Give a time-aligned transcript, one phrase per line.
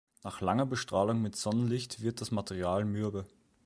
[0.23, 3.27] Nach langer Bestrahlung mit Sonnenlicht wird das Material mürbe.